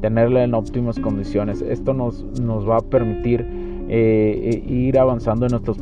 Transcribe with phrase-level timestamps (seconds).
[0.00, 1.62] tenerla en óptimas condiciones.
[1.62, 3.46] Esto nos, nos va a permitir
[3.88, 5.78] eh, eh, ir avanzando en nuestros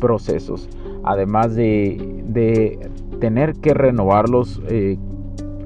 [0.00, 0.68] procesos,
[1.04, 2.78] además de,
[3.20, 4.98] tener que renovarlos eh,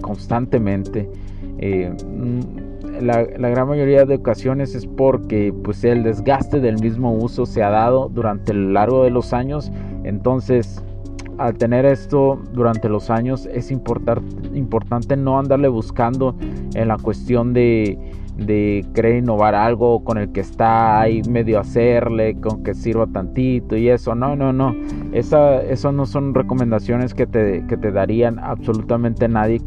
[0.00, 1.08] constantemente.
[1.60, 2.40] Mm,
[3.00, 7.62] la, la, gran mayoría de ocasiones es porque pues, el desgaste del mismo uso se
[7.62, 9.72] ha dado durante el largo de los años.
[10.04, 10.84] Entonces
[11.38, 16.36] al tener esto durante los años es importante no andarle buscando
[16.74, 17.96] en la cuestión de,
[18.38, 23.76] de querer innovar algo con el que está ahí medio hacerle, con que sirva tantito
[23.76, 24.14] y eso.
[24.14, 24.74] No, no, no.
[25.12, 29.60] Esa, eso no son recomendaciones que te, que te darían absolutamente nadie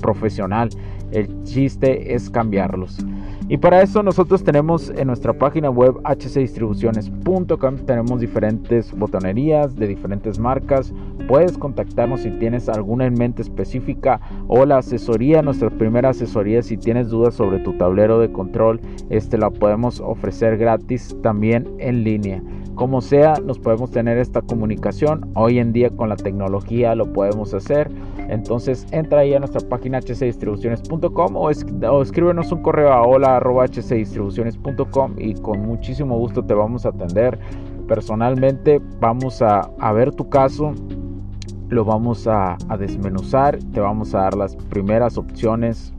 [0.00, 0.70] profesional.
[1.12, 3.04] El chiste es cambiarlos.
[3.46, 10.38] Y para eso nosotros tenemos en nuestra página web hcdistribuciones.com tenemos diferentes botonerías de diferentes
[10.38, 10.94] marcas.
[11.28, 16.78] Puedes contactarnos si tienes alguna en mente específica o la asesoría, nuestra primera asesoría si
[16.78, 22.42] tienes dudas sobre tu tablero de control, este la podemos ofrecer gratis también en línea.
[22.74, 25.30] Como sea, nos podemos tener esta comunicación.
[25.34, 27.88] Hoy en día con la tecnología lo podemos hacer.
[28.28, 31.50] Entonces entra ahí a nuestra página hcdistribuciones.com o, o
[32.02, 37.38] escríbenos un correo a hola.hcdistribuciones.com y con muchísimo gusto te vamos a atender.
[37.86, 40.72] Personalmente vamos a, ver tu caso,
[41.68, 45.94] lo vamos a desmenuzar, te vamos a dar las primeras opciones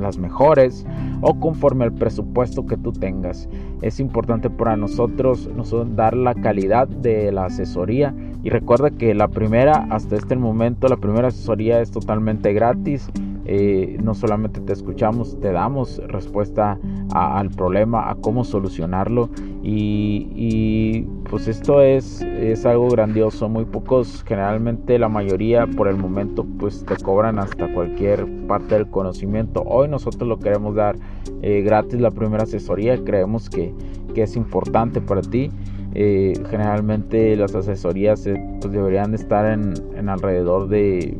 [0.00, 0.86] las mejores
[1.20, 3.48] o conforme al presupuesto que tú tengas.
[3.82, 9.28] Es importante para nosotros, nosotros dar la calidad de la asesoría y recuerda que la
[9.28, 13.10] primera, hasta este momento, la primera asesoría es totalmente gratis.
[13.46, 16.78] Eh, no solamente te escuchamos, te damos respuesta
[17.12, 19.28] al problema, a cómo solucionarlo
[19.62, 26.46] y, pues esto es, es algo grandioso, muy pocos, generalmente la mayoría por el momento
[26.58, 29.62] pues te cobran hasta cualquier parte del conocimiento.
[29.66, 30.96] Hoy nosotros lo queremos dar
[31.42, 33.74] eh, gratis la primera asesoría, creemos que,
[34.14, 35.50] que es importante para ti.
[35.94, 41.18] Eh, generalmente las asesorías eh, pues deberían estar en, en, alrededor de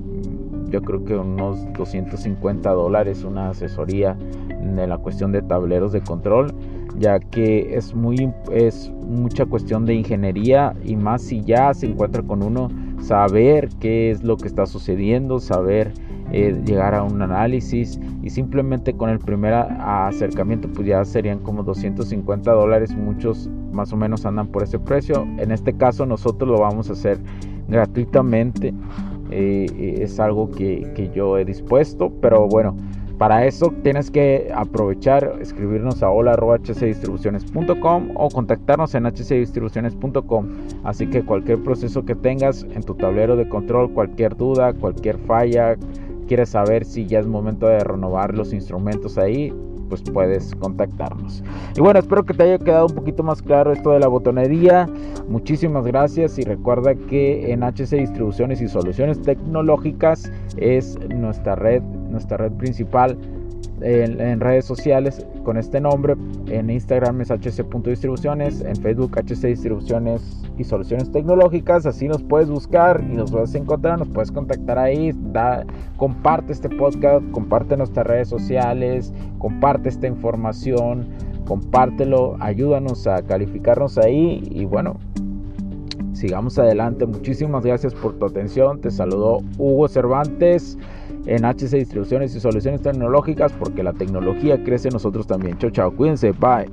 [0.69, 4.17] yo creo que unos 250 dólares una asesoría
[4.49, 6.55] en la cuestión de tableros de control
[7.01, 12.23] ya que es muy es mucha cuestión de ingeniería y más si ya se encuentra
[12.23, 12.69] con uno
[13.01, 15.93] saber qué es lo que está sucediendo saber
[16.33, 21.65] eh, llegar a un análisis y simplemente con el primer acercamiento pues ya serían como
[21.65, 22.95] 250 dólares.
[22.95, 25.27] Muchos más o menos andan por ese precio.
[25.39, 27.19] En este caso nosotros lo vamos a hacer
[27.67, 28.73] gratuitamente.
[29.33, 32.75] Eh, es algo que, que yo he dispuesto pero bueno
[33.21, 40.49] para eso tienes que aprovechar, escribirnos a hola.hcdistribuciones.com o contactarnos en hcdistribuciones.com.
[40.85, 45.77] Así que cualquier proceso que tengas en tu tablero de control, cualquier duda, cualquier falla,
[46.29, 49.53] quieres saber si ya es momento de renovar los instrumentos ahí,
[49.91, 51.45] pues puedes contactarnos.
[51.77, 54.89] Y bueno, espero que te haya quedado un poquito más claro esto de la botonería.
[55.29, 62.37] Muchísimas gracias y recuerda que en HC Distribuciones y Soluciones Tecnológicas es nuestra red, nuestra
[62.37, 63.17] red principal
[63.83, 66.15] en, redes sociales con este nombre.
[66.47, 71.87] En Instagram es hc.distribuciones, en Facebook HC Distribuciones y Soluciones Tecnológicas.
[71.87, 75.13] Así nos puedes buscar y nos puedes encontrar, nos puedes contactar ahí.
[75.33, 75.65] Da,
[75.97, 81.09] comparte este podcast, comparte nuestras redes sociales, comparte esta información,
[81.47, 84.97] compártelo, ayúdanos a calificarnos ahí y bueno.
[86.13, 87.07] Sigamos adelante.
[87.07, 88.83] Muchísimas gracias por tu atención.
[88.83, 90.77] Te saludó Hugo Cervantes
[91.27, 95.59] en HC Distribuciones y Soluciones Tecnológicas porque la tecnología crece nosotros también.
[95.59, 96.71] Chao, chao, cuídense, bye.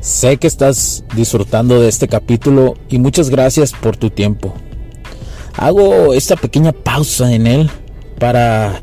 [0.00, 4.54] Sé que estás disfrutando de este capítulo y muchas gracias por tu tiempo.
[5.56, 7.70] Hago esta pequeña pausa en él
[8.18, 8.82] para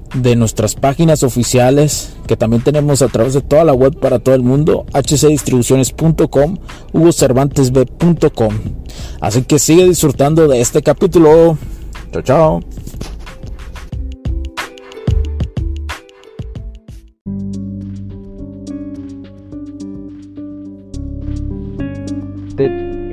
[0.13, 4.35] de nuestras páginas oficiales que también tenemos a través de toda la web para todo
[4.35, 6.57] el mundo, hcdistribuciones.com,
[6.93, 8.53] hugocervantesb.com.
[9.19, 11.57] Así que sigue disfrutando de este capítulo.
[12.11, 12.59] Chao, chao.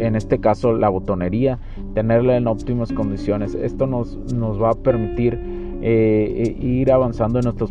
[0.08, 1.58] en este caso la botonería,
[1.94, 3.54] tenerla en óptimas condiciones.
[3.54, 7.70] Esto nos, nos va a permitir eh, eh, ir avanzando en nuestros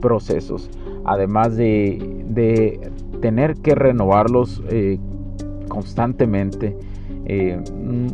[0.00, 0.70] procesos,
[1.04, 2.80] además de,
[3.20, 4.98] tener que renovarlos eh,
[5.68, 6.76] constantemente.
[7.24, 8.06] Mm,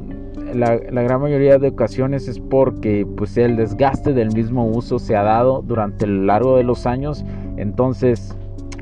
[0.55, 5.17] la, la, gran mayoría de ocasiones es porque pues el desgaste del mismo uso se
[5.17, 7.25] ha dado durante el largo de los años
[7.57, 8.35] entonces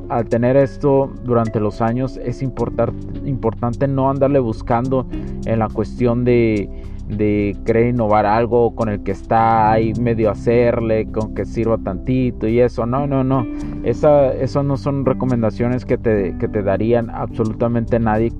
[0.08, 5.06] al tener esto durante los años es importante no andarle buscando
[5.44, 6.68] en la cuestión de,
[7.08, 12.46] de querer innovar algo con el que está ahí medio hacerle, con que sirva tantito
[12.48, 12.86] y eso.
[12.86, 13.46] No, no, no.
[13.84, 18.32] Esa, eso no son recomendaciones que te, que te darían absolutamente nadie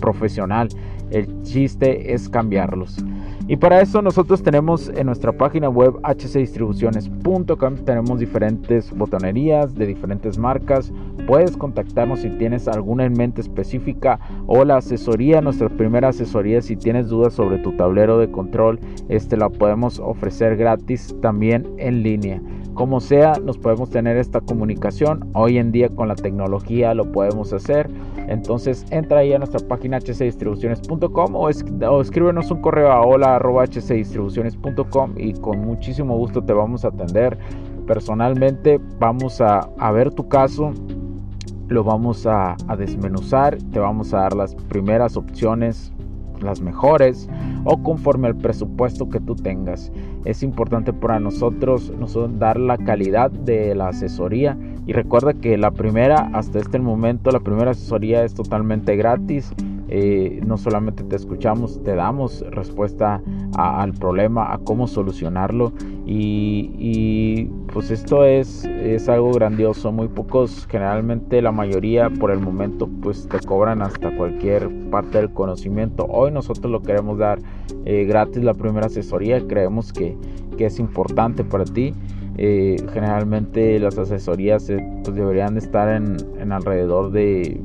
[0.00, 0.68] profesional.
[1.10, 3.04] El chiste es cambiarlos.
[3.50, 10.38] Y para eso nosotros tenemos en nuestra página web hcdistribuciones.com tenemos diferentes botonerías de diferentes
[10.38, 10.92] marcas.
[11.26, 16.76] Puedes contactarnos si tienes alguna en mente específica o la asesoría, nuestra primera asesoría si
[16.76, 22.40] tienes dudas sobre tu tablero de control, este la podemos ofrecer gratis también en línea.
[22.80, 25.28] Como sea, nos podemos tener esta comunicación.
[25.34, 27.90] Hoy en día con la tecnología lo podemos hacer.
[28.26, 35.34] Entonces entra ahí a nuestra página hcdistribuciones.com o, o escríbenos un correo a hola.hcdistribuciones.com y
[35.34, 37.36] con muchísimo gusto te vamos a atender.
[37.86, 40.72] Personalmente vamos a, ver tu caso,
[41.68, 45.92] lo vamos a desmenuzar, te vamos a dar las primeras opciones
[46.42, 47.28] las mejores
[47.64, 49.92] o conforme al presupuesto que tú tengas.
[50.24, 54.56] Es importante para nosotros, nosotros dar la calidad de la asesoría
[54.86, 59.52] y recuerda que la primera, hasta este momento, la primera asesoría es totalmente gratis.
[59.92, 63.20] Eh, no solamente te escuchamos, te damos respuesta
[63.56, 65.72] al problema, a cómo solucionarlo.
[66.06, 69.90] Y, pues esto es, es algo grandioso.
[69.90, 75.32] Muy pocos, generalmente la mayoría por el momento, pues te cobran hasta cualquier parte del
[75.32, 76.06] conocimiento.
[76.06, 77.40] Hoy nosotros lo queremos dar
[77.84, 79.44] eh, gratis la primera asesoría.
[79.46, 80.16] Creemos que,
[80.56, 81.92] que es importante para ti.
[82.36, 84.72] Eh, generalmente las asesorías
[85.04, 87.60] pues deberían estar en, en alrededor de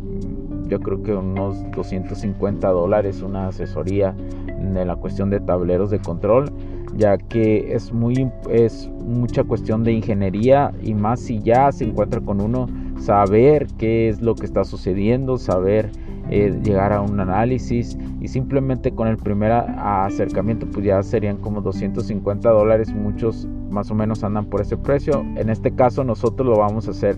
[0.68, 4.16] yo creo que unos 250 dólares una asesoría
[4.48, 6.52] en la cuestión de tableros de control
[6.96, 12.22] ya que es muy es mucha cuestión de ingeniería y más si ya se encuentra
[12.22, 12.68] con uno
[13.00, 15.92] saber qué es lo que está sucediendo saber
[16.30, 21.62] eh, llegar a un análisis y simplemente con el primer acercamiento pues ya serían como
[21.62, 22.92] 250 dólares.
[22.94, 25.24] Muchos más o menos andan por ese precio.
[25.36, 27.16] En este caso nosotros lo vamos a hacer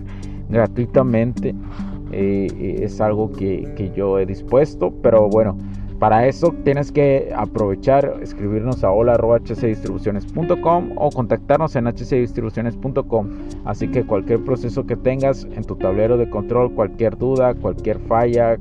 [0.50, 1.54] gratuitamente
[2.12, 5.56] es algo que, yo he dispuesto, pero bueno,
[5.98, 13.28] para eso tienes que aprovechar, escribirnos a hola.hcdistribuciones.com o contactarnos en hcdistribuciones.com.
[13.64, 18.56] Así que cualquier proceso que tengas en tu tablero de control, cualquier duda, cualquier falla,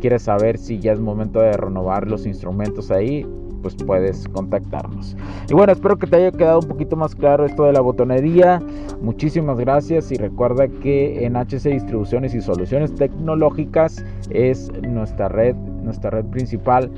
[0.00, 3.24] quieres saber si ya es momento de renovar los instrumentos ahí,
[3.62, 5.16] pues puedes contactarnos.
[5.48, 8.62] Y bueno, espero que te haya quedado un poquito más claro esto de la botonería.
[9.00, 16.10] Muchísimas gracias y recuerda que en HC Distribuciones y Soluciones Tecnológicas es nuestra red, nuestra
[16.10, 16.90] red principal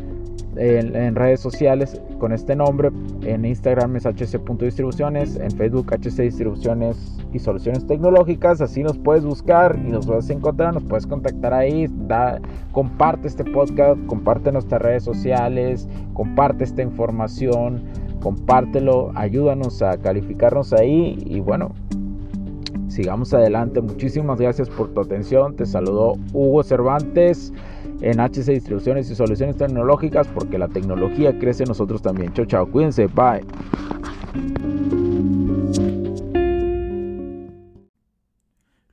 [0.56, 2.90] en, redes sociales con este nombre.
[3.22, 8.60] En Instagram es hc.distribuciones, en Facebook HC Distribuciones y Soluciones Tecnológicas.
[8.60, 11.86] Así nos puedes buscar y nos a encontrar, nos puedes contactar ahí.
[12.06, 12.40] Da,
[12.72, 17.82] comparte este podcast, comparte nuestras redes sociales, comparte esta información,
[18.20, 21.72] compártelo, ayúdanos a calificarnos ahí y bueno.
[22.88, 23.80] Sigamos adelante.
[23.80, 25.56] Muchísimas gracias por tu atención.
[25.56, 27.50] Te saludó Hugo Cervantes
[28.02, 32.32] en HC Distribuciones y Soluciones Tecnológicas porque la tecnología crece en nosotros también.
[32.34, 33.44] Chao, chao, cuídense, bye.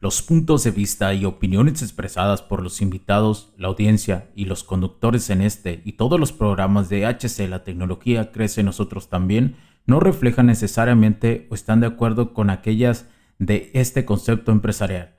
[0.02, 5.30] Los puntos de vista y opiniones expresadas por los invitados, la audiencia y los conductores
[5.30, 10.46] en este y todos los programas de HC La tecnología crece nosotros también no reflejan
[10.46, 13.08] necesariamente o están de acuerdo con aquellas
[13.40, 15.19] de este concepto empresarial